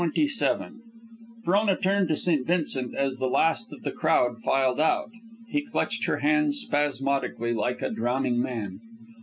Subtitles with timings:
[0.03, 0.69] CHAPTER XXVII
[1.43, 2.47] Frona turned to St.
[2.47, 5.11] Vincent as the last of the crowd filed out.
[5.49, 8.79] He clutched her hands spasmodically, like a drowning man.